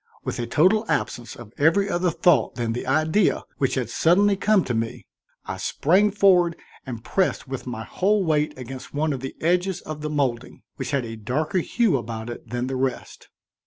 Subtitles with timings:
[0.23, 4.63] With a total absence of every other thought than the idea which had suddenly come
[4.63, 5.05] to me,
[5.45, 6.55] I sprang forward
[6.87, 10.89] and pressed with my whole weight against one of the edges of the molding which
[10.89, 13.29] had a darker hue about it than the rest.